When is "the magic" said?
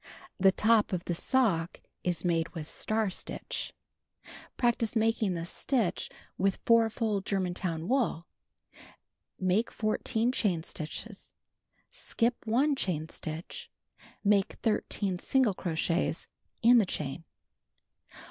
2.65-3.17